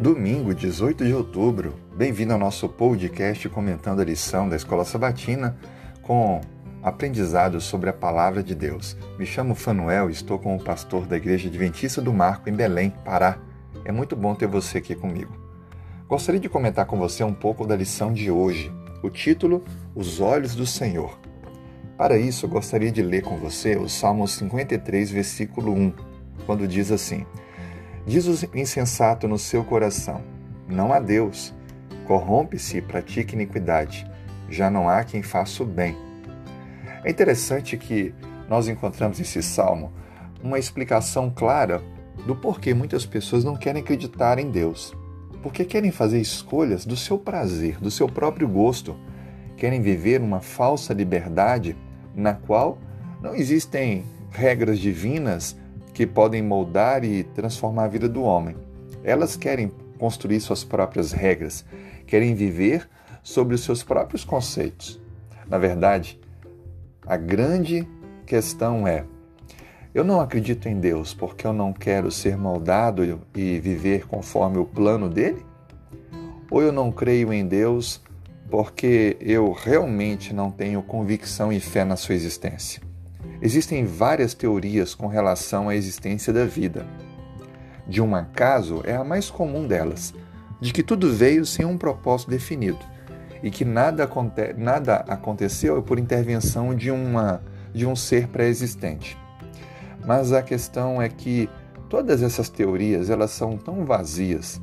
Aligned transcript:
Domingo, 0.00 0.54
18 0.54 1.06
de 1.06 1.14
outubro. 1.14 1.74
Bem-vindo 1.96 2.34
ao 2.34 2.38
nosso 2.38 2.68
podcast 2.68 3.48
comentando 3.48 4.00
a 4.00 4.04
lição 4.04 4.46
da 4.46 4.54
Escola 4.54 4.84
Sabatina 4.84 5.56
com 6.02 6.42
aprendizados 6.82 7.64
sobre 7.64 7.88
a 7.88 7.94
palavra 7.94 8.42
de 8.42 8.54
Deus. 8.54 8.94
Me 9.18 9.24
chamo 9.24 9.54
Fanuel 9.54 10.10
e 10.10 10.12
estou 10.12 10.38
como 10.38 10.62
pastor 10.62 11.06
da 11.06 11.16
Igreja 11.16 11.48
Adventista 11.48 12.02
do 12.02 12.12
Marco 12.12 12.50
em 12.50 12.52
Belém, 12.52 12.92
Pará. 13.06 13.38
É 13.86 13.90
muito 13.90 14.14
bom 14.14 14.34
ter 14.34 14.46
você 14.46 14.78
aqui 14.78 14.94
comigo. 14.94 15.34
Gostaria 16.06 16.40
de 16.40 16.48
comentar 16.48 16.84
com 16.84 16.98
você 16.98 17.24
um 17.24 17.34
pouco 17.34 17.66
da 17.66 17.74
lição 17.74 18.12
de 18.12 18.30
hoje. 18.30 18.70
O 19.02 19.08
título: 19.08 19.64
Os 19.94 20.20
Olhos 20.20 20.54
do 20.54 20.66
Senhor. 20.66 21.18
Para 21.96 22.18
isso, 22.18 22.46
gostaria 22.46 22.92
de 22.92 23.00
ler 23.00 23.22
com 23.22 23.38
você 23.38 23.76
o 23.76 23.88
Salmo 23.88 24.28
53, 24.28 25.10
versículo 25.10 25.72
1, 25.72 25.92
quando 26.44 26.68
diz 26.68 26.92
assim: 26.92 27.24
Diz 28.06 28.24
o 28.28 28.56
insensato 28.56 29.26
no 29.26 29.36
seu 29.36 29.64
coração: 29.64 30.22
Não 30.68 30.92
há 30.92 31.00
Deus. 31.00 31.52
Corrompe-se 32.06 32.78
e 32.78 32.82
pratique 32.82 33.34
iniquidade. 33.34 34.08
Já 34.48 34.70
não 34.70 34.88
há 34.88 35.02
quem 35.02 35.24
faça 35.24 35.64
o 35.64 35.66
bem. 35.66 35.96
É 37.02 37.10
interessante 37.10 37.76
que 37.76 38.14
nós 38.48 38.68
encontramos 38.68 39.18
nesse 39.18 39.42
salmo 39.42 39.92
uma 40.40 40.56
explicação 40.56 41.28
clara 41.34 41.82
do 42.24 42.36
porquê 42.36 42.72
muitas 42.72 43.04
pessoas 43.04 43.42
não 43.42 43.56
querem 43.56 43.82
acreditar 43.82 44.38
em 44.38 44.52
Deus. 44.52 44.96
Porque 45.42 45.64
querem 45.64 45.90
fazer 45.90 46.20
escolhas 46.20 46.86
do 46.86 46.96
seu 46.96 47.18
prazer, 47.18 47.76
do 47.78 47.90
seu 47.90 48.08
próprio 48.08 48.46
gosto. 48.46 48.96
Querem 49.56 49.82
viver 49.82 50.20
uma 50.20 50.38
falsa 50.38 50.94
liberdade 50.94 51.76
na 52.14 52.34
qual 52.34 52.78
não 53.20 53.34
existem 53.34 54.04
regras 54.30 54.78
divinas 54.78 55.56
que 55.96 56.06
podem 56.06 56.42
moldar 56.42 57.04
e 57.04 57.24
transformar 57.24 57.84
a 57.84 57.88
vida 57.88 58.06
do 58.06 58.22
homem. 58.22 58.54
Elas 59.02 59.34
querem 59.34 59.72
construir 59.98 60.40
suas 60.40 60.62
próprias 60.62 61.10
regras, 61.10 61.64
querem 62.06 62.34
viver 62.34 62.86
sobre 63.22 63.54
os 63.54 63.62
seus 63.62 63.82
próprios 63.82 64.22
conceitos. 64.22 65.00
Na 65.48 65.56
verdade, 65.56 66.20
a 67.06 67.16
grande 67.16 67.88
questão 68.26 68.86
é: 68.86 69.06
eu 69.94 70.04
não 70.04 70.20
acredito 70.20 70.68
em 70.68 70.78
Deus 70.78 71.14
porque 71.14 71.46
eu 71.46 71.54
não 71.54 71.72
quero 71.72 72.10
ser 72.10 72.36
moldado 72.36 73.18
e 73.34 73.58
viver 73.58 74.06
conforme 74.06 74.58
o 74.58 74.66
plano 74.66 75.08
dele? 75.08 75.46
Ou 76.50 76.60
eu 76.60 76.72
não 76.72 76.92
creio 76.92 77.32
em 77.32 77.46
Deus 77.46 78.02
porque 78.50 79.16
eu 79.18 79.50
realmente 79.50 80.34
não 80.34 80.50
tenho 80.50 80.82
convicção 80.82 81.50
e 81.50 81.58
fé 81.58 81.86
na 81.86 81.96
sua 81.96 82.14
existência? 82.14 82.82
Existem 83.40 83.84
várias 83.84 84.34
teorias 84.34 84.94
com 84.94 85.06
relação 85.06 85.68
à 85.68 85.76
existência 85.76 86.32
da 86.32 86.44
vida. 86.44 86.86
De 87.86 88.00
um 88.00 88.14
acaso 88.14 88.82
é 88.84 88.96
a 88.96 89.04
mais 89.04 89.30
comum 89.30 89.66
delas, 89.66 90.14
de 90.60 90.72
que 90.72 90.82
tudo 90.82 91.12
veio 91.12 91.44
sem 91.44 91.64
um 91.64 91.76
propósito 91.76 92.30
definido 92.30 92.78
e 93.42 93.50
que 93.50 93.64
nada, 93.64 94.04
aconte 94.04 94.54
nada 94.54 94.96
aconteceu 95.08 95.82
por 95.82 95.98
intervenção 95.98 96.74
de, 96.74 96.90
uma, 96.90 97.42
de 97.72 97.86
um 97.86 97.94
ser 97.94 98.28
pré-existente. 98.28 99.16
Mas 100.04 100.32
a 100.32 100.42
questão 100.42 101.00
é 101.00 101.08
que 101.08 101.48
todas 101.88 102.22
essas 102.22 102.48
teorias 102.48 103.10
elas 103.10 103.30
são 103.30 103.56
tão 103.56 103.84
vazias, 103.84 104.60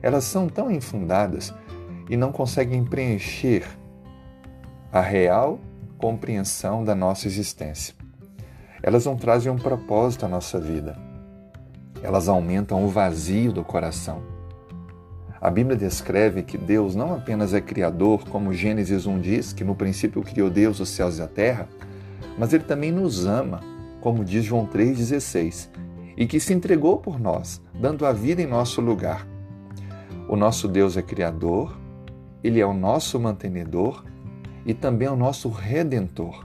elas 0.00 0.24
são 0.24 0.48
tão 0.48 0.70
infundadas 0.70 1.52
e 2.08 2.16
não 2.16 2.30
conseguem 2.30 2.84
preencher 2.84 3.64
a 4.92 5.00
real 5.00 5.58
compreensão 5.98 6.84
da 6.84 6.94
nossa 6.94 7.26
existência. 7.26 8.03
Elas 8.86 9.06
não 9.06 9.16
trazem 9.16 9.50
um 9.50 9.56
propósito 9.56 10.26
à 10.26 10.28
nossa 10.28 10.60
vida. 10.60 10.94
Elas 12.02 12.28
aumentam 12.28 12.84
o 12.84 12.88
vazio 12.88 13.50
do 13.50 13.64
coração. 13.64 14.20
A 15.40 15.50
Bíblia 15.50 15.74
descreve 15.74 16.42
que 16.42 16.58
Deus 16.58 16.94
não 16.94 17.14
apenas 17.14 17.54
é 17.54 17.62
criador, 17.62 18.28
como 18.28 18.52
Gênesis 18.52 19.06
1 19.06 19.20
diz, 19.20 19.54
que 19.54 19.64
no 19.64 19.74
princípio 19.74 20.20
criou 20.20 20.50
Deus 20.50 20.80
os 20.80 20.90
céus 20.90 21.16
e 21.16 21.22
a 21.22 21.26
terra, 21.26 21.66
mas 22.38 22.52
ele 22.52 22.64
também 22.64 22.92
nos 22.92 23.24
ama, 23.24 23.62
como 24.02 24.22
diz 24.22 24.44
João 24.44 24.66
3,16, 24.66 25.70
e 26.14 26.26
que 26.26 26.38
se 26.38 26.52
entregou 26.52 26.98
por 26.98 27.18
nós, 27.18 27.62
dando 27.80 28.04
a 28.04 28.12
vida 28.12 28.42
em 28.42 28.46
nosso 28.46 28.82
lugar. 28.82 29.26
O 30.28 30.36
nosso 30.36 30.68
Deus 30.68 30.94
é 30.98 31.00
criador, 31.00 31.74
ele 32.42 32.60
é 32.60 32.66
o 32.66 32.74
nosso 32.74 33.18
mantenedor 33.18 34.04
e 34.66 34.74
também 34.74 35.08
é 35.08 35.10
o 35.10 35.16
nosso 35.16 35.48
redentor. 35.48 36.44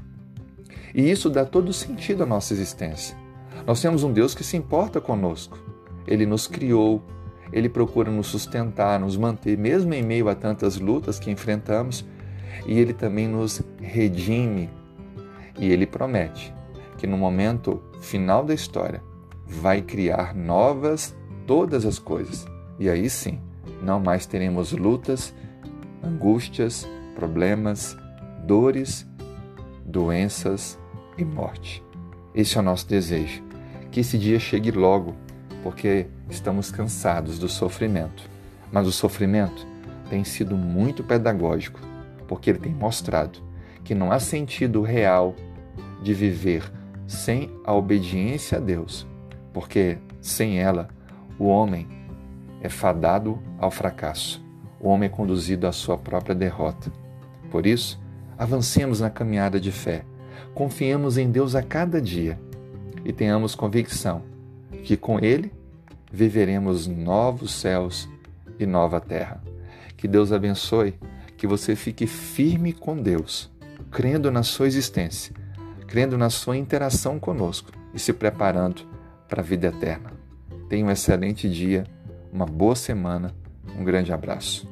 E 0.94 1.10
isso 1.10 1.30
dá 1.30 1.46
todo 1.46 1.74
sentido 1.74 2.24
à 2.24 2.26
nossa 2.26 2.54
existência. 2.54 3.16
Nós 3.66 3.82
temos 3.82 4.04
um 4.04 4.12
Deus 4.12 4.34
que 4.34 4.44
se 4.44 4.58
importa 4.58 5.00
conosco. 5.00 5.58
Ele 6.08 6.26
nos 6.26 6.48
criou, 6.48 7.04
ele 7.52 7.70
procura 7.70 8.12
nos 8.12 8.28
sustentar, 8.28 9.00
nos 9.00 9.18
manter, 9.18 9.58
mesmo 9.58 9.94
em 9.94 10.04
meio 10.04 10.30
a 10.30 10.36
tantas 10.36 10.80
lutas 10.80 11.20
que 11.20 11.32
enfrentamos, 11.32 12.06
e 12.66 12.80
ele 12.80 12.94
também 12.94 13.28
nos 13.28 13.62
redime. 13.80 14.70
E 15.60 15.72
ele 15.72 15.86
promete 15.86 16.54
que 16.98 17.08
no 17.08 17.18
momento 17.18 17.82
final 18.02 18.44
da 18.44 18.54
história 18.54 19.02
vai 19.46 19.82
criar 19.82 20.36
novas 20.36 21.16
todas 21.46 21.86
as 21.86 22.00
coisas. 22.00 22.46
E 22.78 22.90
aí 22.90 23.10
sim, 23.10 23.40
não 23.82 24.00
mais 24.00 24.26
teremos 24.26 24.72
lutas, 24.72 25.34
angústias, 26.04 26.88
problemas, 27.16 27.98
dores 28.46 29.09
doenças 29.90 30.80
e 31.18 31.26
morte. 31.26 31.84
Esse 32.34 32.58
é 32.58 32.62
o 32.62 32.64
nosso 32.64 32.88
desejo. 32.88 33.44
Que 33.92 34.02
esse 34.02 34.18
dia 34.18 34.40
chegue 34.40 34.72
logo, 34.72 35.16
porque 35.64 36.08
estamos 36.30 36.72
cansados 36.72 37.40
do 37.40 37.50
sofrimento. 37.50 38.30
Mas 38.72 38.88
o 38.88 38.92
sofrimento 38.92 39.66
tem 40.10 40.24
sido 40.24 40.56
muito 40.56 41.04
pedagógico, 41.04 41.80
porque 42.28 42.52
ele 42.52 42.60
tem 42.60 42.74
mostrado 42.74 43.40
que 43.84 43.96
não 43.96 44.12
há 44.12 44.20
sentido 44.20 44.82
real 44.82 45.36
de 46.04 46.14
viver 46.14 46.72
sem 47.08 47.52
a 47.66 47.74
obediência 47.74 48.60
a 48.60 48.62
Deus, 48.62 49.08
porque 49.52 49.98
sem 50.22 50.60
ela 50.60 50.88
o 51.40 51.46
homem 51.46 51.88
é 52.62 52.70
fadado 52.70 53.40
ao 53.58 53.72
fracasso, 53.72 54.44
o 54.80 54.90
homem 54.90 55.08
é 55.08 55.10
conduzido 55.12 55.66
à 55.66 55.72
sua 55.72 55.98
própria 55.98 56.36
derrota. 56.36 56.92
Por 57.50 57.66
isso, 57.66 58.00
Avancemos 58.40 59.02
na 59.02 59.10
caminhada 59.10 59.60
de 59.60 59.70
fé. 59.70 60.06
Confiemos 60.56 61.18
em 61.18 61.30
Deus 61.30 61.56
a 61.56 61.62
cada 61.62 62.02
dia 62.02 62.40
e 63.04 63.12
tenhamos 63.12 63.54
convicção 63.54 64.24
que 64.86 64.96
com 64.96 65.20
Ele 65.20 65.52
viveremos 66.10 66.88
novos 66.88 67.52
céus 67.52 68.08
e 68.58 68.66
nova 68.66 69.02
terra. 69.02 69.44
Que 69.98 70.08
Deus 70.08 70.32
abençoe, 70.32 70.96
que 71.36 71.46
você 71.46 71.76
fique 71.76 72.08
firme 72.08 72.72
com 72.72 72.96
Deus, 72.96 73.52
crendo 73.92 74.32
na 74.32 74.42
sua 74.42 74.68
existência, 74.68 75.36
crendo 75.86 76.18
na 76.18 76.30
sua 76.30 76.56
interação 76.56 77.20
conosco 77.20 77.72
e 77.94 78.00
se 78.00 78.14
preparando 78.14 78.84
para 79.28 79.42
a 79.42 79.46
vida 79.46 79.68
eterna. 79.68 80.14
Tenha 80.70 80.86
um 80.86 80.92
excelente 80.92 81.50
dia, 81.50 81.84
uma 82.32 82.46
boa 82.46 82.76
semana, 82.76 83.36
um 83.78 83.84
grande 83.84 84.14
abraço. 84.14 84.69